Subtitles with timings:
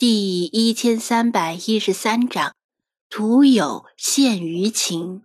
[0.00, 2.54] 第一千三百一十三章，
[3.10, 5.24] 徒有羡鱼情。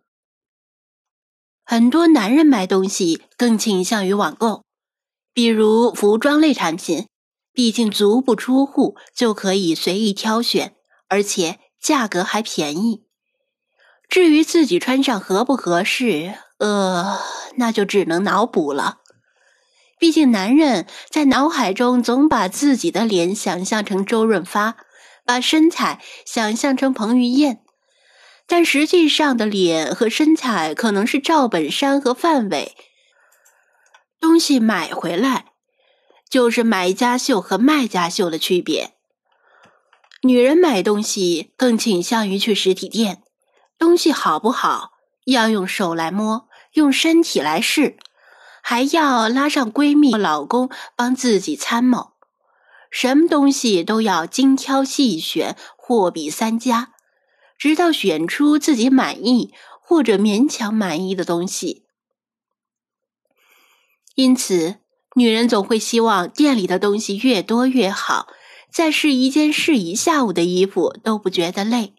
[1.63, 4.65] 很多男人买东西更倾向于网购，
[5.31, 7.07] 比如服装类产品，
[7.53, 10.75] 毕竟足不出户就可以随意挑选，
[11.07, 13.05] 而且价格还便宜。
[14.09, 17.17] 至于自己穿上合不合适，呃，
[17.55, 18.97] 那就只能脑补了。
[19.97, 24.75] 毕竟，男人在脑海中总把自己的脸想象成周润发，
[25.25, 27.61] 把身材想象成彭于晏，
[28.45, 32.75] 但实际上的脸和身材可能是赵本山和范伟。
[34.19, 35.45] 东西买回来，
[36.29, 38.93] 就是买家秀和卖家秀的区别。
[40.23, 43.23] 女人买东西更倾向于去实体店，
[43.77, 44.91] 东西好不好
[45.25, 47.97] 要用手来摸，用身体来试。
[48.67, 52.13] 还要拉上闺蜜、老公帮自己参谋，
[52.89, 56.93] 什么东西都要精挑细选、货比三家，
[57.59, 61.85] 直到选出自己满意或者勉强满意的东西。
[64.15, 64.77] 因此，
[65.15, 68.25] 女人总会希望店里的东西越多越好，
[68.71, 71.93] 再试一件试一下午的衣服都不觉得累。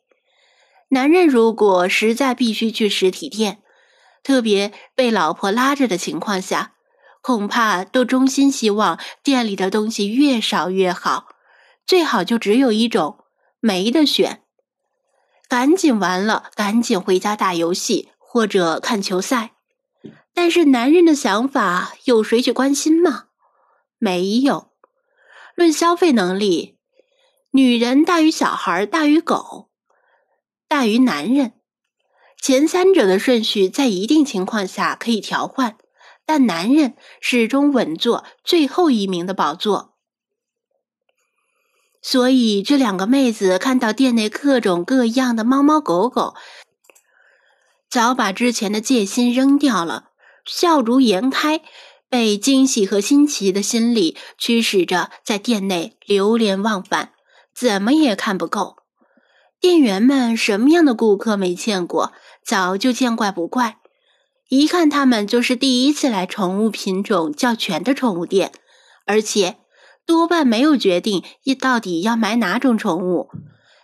[0.88, 3.62] 男人如果实在必须去实体店，
[4.26, 6.72] 特别被老婆拉着的情况下，
[7.22, 11.28] 恐怕都衷心希望店里的东西越少越好，
[11.86, 13.24] 最好就只有一种，
[13.60, 14.42] 没得选。
[15.46, 19.52] 赶紧完了，赶紧回家打游戏或者看球赛。
[20.34, 23.26] 但是男人的想法有谁去关心吗？
[23.98, 24.72] 没有。
[25.54, 26.76] 论消费能力，
[27.52, 29.70] 女人大于小孩，大于狗，
[30.66, 31.55] 大于男人。
[32.40, 35.76] 前三者的顺序在一定情况下可以调换，
[36.24, 39.94] 但男人始终稳坐最后一名的宝座。
[42.02, 46.34] 所以这两个妹子看到店内各种各样的猫猫狗狗，
[47.90, 50.10] 早把之前的戒心扔掉了，
[50.44, 51.62] 笑逐颜开，
[52.08, 57.12] 被惊喜和新奇的心理驱使着，在店内流连忘返，
[57.52, 58.76] 怎么也看不够。
[59.60, 62.12] 店员们什么样的顾客没见过？
[62.44, 63.78] 早就见怪不怪，
[64.48, 68.52] 一看他们就是第一次来宠物品种较全的宠物店，
[69.06, 69.56] 而且
[70.06, 73.30] 多半没有决定一到底要买哪种宠物。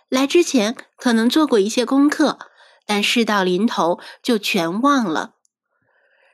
[0.07, 2.37] 来之前可能做过一些功课，
[2.85, 5.33] 但事到临头就全忘了。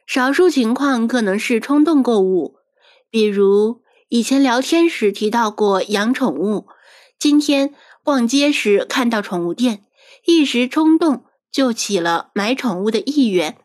[0.06, 2.58] 少数情况可能是冲动购物，
[3.10, 6.68] 比如以前聊天时提到过养宠物，
[7.18, 7.74] 今天
[8.10, 9.86] 逛街时看到宠物店，
[10.26, 11.26] 一时冲动。
[11.52, 13.60] 就起了买宠物的意愿，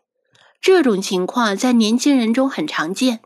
[0.60, 3.22] 这种情况在年轻人中很常见。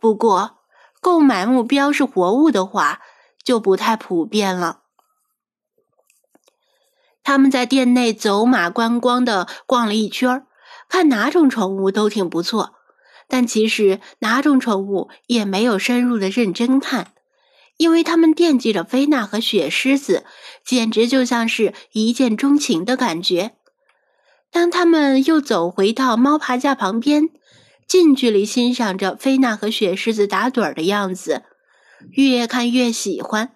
[0.00, 0.60] 不过，
[1.02, 3.02] 购买目标是活物的话，
[3.44, 4.84] 就不太普遍了。
[7.22, 10.46] 他们在店内走马观光的逛了一圈，
[10.88, 12.74] 看哪种宠物都挺不错，
[13.28, 17.12] 但其实哪种宠物也没有深入的认真看，
[17.78, 20.26] 因为他们惦记着菲娜和雪狮子，
[20.64, 23.54] 简直就像是一见钟情的感觉。
[24.50, 27.30] 当他们又走回到猫爬架旁边，
[27.86, 31.44] 近距离欣赏着菲娜和雪狮子打盹的样子，
[32.10, 33.52] 越看越喜欢，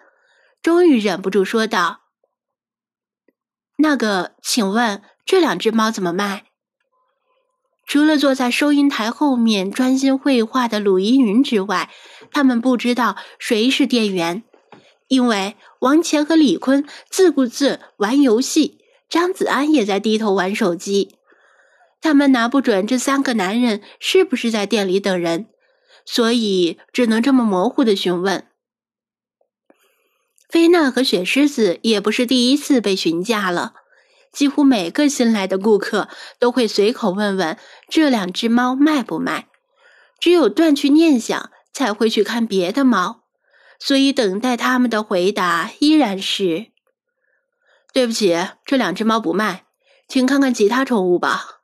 [0.63, 2.03] 终于忍不住说道
[3.79, 6.45] ：“那个，请问这两只猫怎么卖？”
[7.93, 11.91] 除了坐在收银台后面专心绘画的鲁依云之外，
[12.31, 14.45] 他们不知道谁是店员，
[15.09, 18.79] 因为王乾和李坤自顾自玩游戏。
[19.11, 21.17] 张子安也在低头玩手机，
[22.01, 25.49] 他们拿不准这三个男人是不是在店里等人，
[26.07, 28.47] 所以只能这么模糊的询问。
[30.49, 33.75] 菲娜和雪狮子也不是第一次被询价了，
[34.33, 39.49] 几乎每个新来的顾客都会随口问问这两只猫卖不卖，
[40.19, 43.25] 只有断去念想才会去看别的猫，
[43.79, 46.69] 所以等待他们的回答依然是。
[47.93, 48.35] 对不起，
[48.65, 49.67] 这两只猫不卖，
[50.09, 51.61] 请看看其他宠物吧。”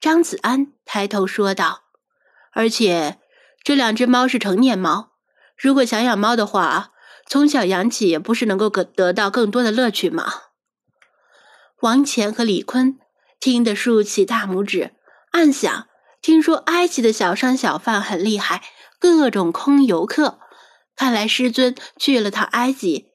[0.00, 1.82] 张子安抬头说道。
[2.54, 3.18] “而且
[3.64, 5.10] 这两只猫是成年猫，
[5.56, 6.92] 如果想养猫的话，
[7.26, 10.32] 从小养起不是能够得得到更多的乐趣吗？”
[11.80, 12.98] 王乾和李坤
[13.38, 14.94] 听得竖起大拇指，
[15.30, 15.86] 暗想：
[16.20, 18.62] 听说埃及的小商小贩很厉害，
[18.98, 20.40] 各种空游客，
[20.96, 23.06] 看来师尊去了趟埃及。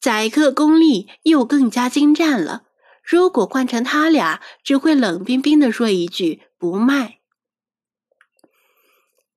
[0.00, 2.62] 宰客功力又更加精湛了。
[3.04, 7.18] 如果换成他俩，只会冷冰冰的说一句“不卖”。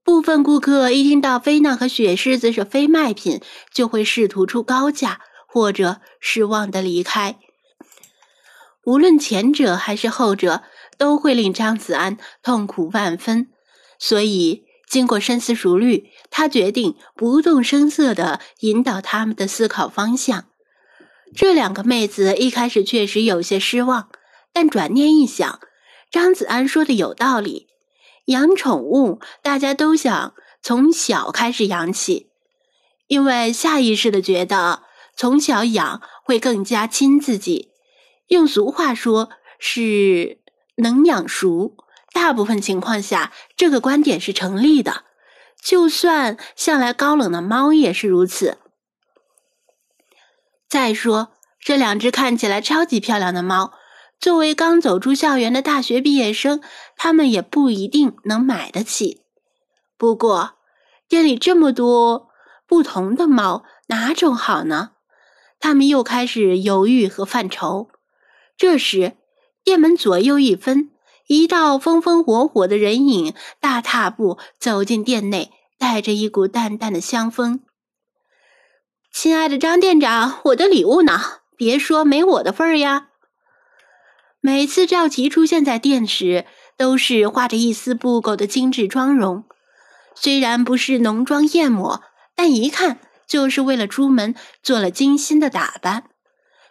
[0.06, 3.42] 部分顾客一听到菲娜和雪狮子是非卖品，
[3.74, 7.40] 就会试图出高价，或者失望的离开。
[8.86, 10.64] 无论前者还是后者，
[10.98, 13.50] 都会令张子安痛苦万分。
[13.98, 20.46] 所以，经过深思熟虑，他决定不动声色地引导他们的思考方向。
[21.36, 24.10] 这两个妹子一开始确实有些失望，
[24.54, 25.60] 但转念一想，
[26.12, 27.68] 张子安说的有道理。
[28.26, 32.30] 养宠物，大家都想从小开始养起，
[33.08, 34.84] 因为下意识的觉得
[35.16, 37.72] 从小养会更加亲自己。
[38.28, 39.30] 用俗话说，
[39.60, 40.40] 是
[40.78, 41.78] 能养熟。
[42.14, 45.04] 大部分情况下，这个观点是成立的。
[45.62, 48.60] 就算向来高冷的猫也是如此。
[50.70, 53.74] 再说，这两只看起来超级漂亮的猫，
[54.20, 56.62] 作为刚走出校园的大学毕业生，
[56.96, 59.24] 他们也不一定能买得起。
[59.98, 60.54] 不过，
[61.08, 62.30] 店里这么多
[62.68, 64.92] 不同的猫，哪种好呢？
[65.60, 67.90] 他们又开始犹豫和犯愁。
[68.58, 69.18] 这时，
[69.64, 70.92] 店门左右一分。
[71.28, 77.62] 一道风风火火的人影大踏步走进店内，带着一股淡淡的香风。
[79.12, 81.20] 亲爱的张店长，我的礼物呢？
[81.58, 83.08] 别说没我的份儿呀！
[84.40, 86.46] 每次赵琪出现在店时，
[86.78, 89.46] 都是画着一丝不苟的精致妆容，
[90.14, 92.04] 虽然不是浓妆艳抹，
[92.36, 96.12] 但一看就是为了出门做了精心的打扮。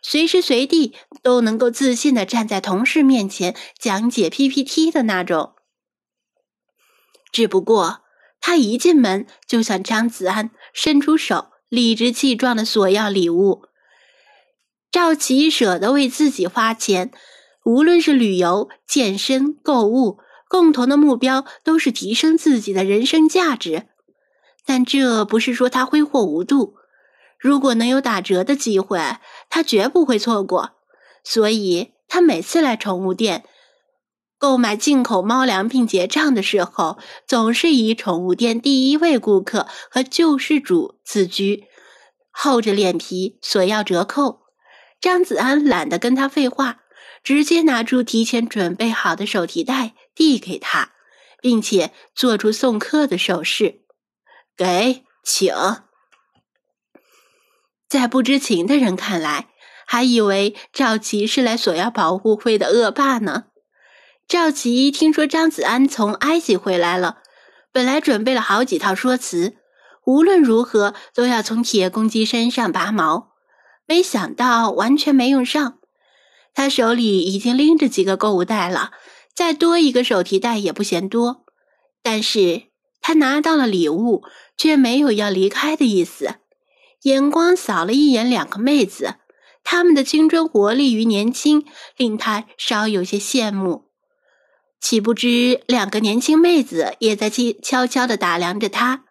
[0.07, 5.55] 随时随地都能够自信的站在同事面前讲解 PPT 的那种。
[7.33, 8.03] 只不过
[8.39, 13.63] 他一进门就向张子安伸出手，理直气壮的索要礼物。
[14.93, 17.11] 赵琪舍得为自己花钱，
[17.65, 20.19] 无论是旅游、健身、购物，
[20.51, 23.87] 共同的目标都是提升自己的人生价值。
[24.67, 26.75] 但这不是说他挥霍无度。
[27.45, 28.99] 如果能有打折的机会，
[29.51, 30.71] 他绝不会错过。
[31.23, 33.45] 所以，他每次来宠物店
[34.39, 36.97] 购买进口猫粮并结账的时候，
[37.27, 41.65] 总是以宠物店第一位顾客和救世主自居，
[42.31, 44.45] 厚着脸皮索要折扣。
[44.99, 46.81] 张子安懒得跟他废话，
[47.23, 50.93] 直接拿出提前准备好的手提袋递给他，
[51.43, 53.83] 并且做出送客的手势
[54.57, 55.53] ：“给，请。”
[57.95, 59.47] 在不知情的人看来，
[59.87, 63.45] 还以为赵琪是来索要保护费的恶霸呢。
[64.27, 67.19] 赵琪听说张子安从埃及回来了，
[67.71, 69.55] 本来准备了好几套说辞，
[70.07, 73.29] 无论如何都要从铁公鸡身上拔毛，
[73.87, 75.79] 没想到完全没用上。
[76.53, 78.91] 他手里已经拎着几个购物袋了，
[79.37, 81.45] 再多一个手提袋也不嫌多。
[82.03, 82.65] 但是
[83.01, 84.25] 他拿到了礼物，
[84.57, 86.41] 却没有要离开的意思。
[87.05, 89.17] 眼光扫了一眼两个妹子，
[89.63, 91.67] 她们的青春活力与年轻
[91.97, 93.91] 令他稍有些羡慕。
[94.81, 99.05] 岂不知两个年轻妹子也在悄悄地打量着他。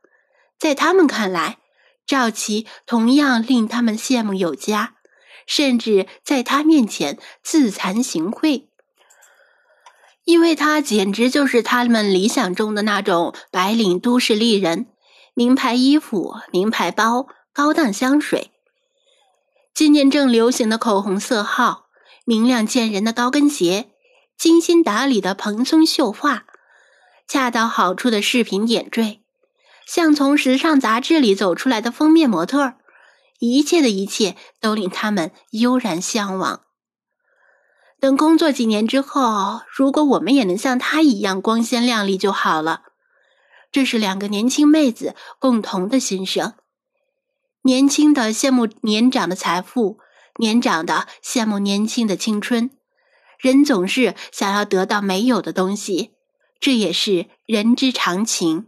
[0.60, 1.60] 在他们看来，
[2.06, 4.96] 赵琪同样令他们羡慕有加，
[5.46, 8.66] 甚至在他面前自惭形秽，
[10.26, 14.88] 因为他简直就是他们理想中的那种白领都市丽人，
[15.36, 17.28] 名牌衣服，名牌包。
[17.56, 18.50] 高档香水，
[19.76, 21.86] 今年正流行的口红色号，
[22.26, 23.92] 明亮见人的高跟鞋，
[24.36, 26.48] 精心打理的蓬松秀发，
[27.28, 29.22] 恰到好处的饰品点缀，
[29.86, 32.74] 像从时尚杂志里走出来的封面模特
[33.38, 36.62] 一切的一切都令他们悠然向往。
[38.00, 42.82] 等工作几年之后，如果我们也能像她一样光鲜亮丽就好了。
[43.72, 46.56] 这是两个年轻妹子共同的心声。
[47.66, 49.98] 年轻的羡慕年长的财富，
[50.38, 52.70] 年长的羡慕年轻的青春。
[53.40, 56.12] 人总是想要得到没有的东西，
[56.60, 58.68] 这也是人之常情。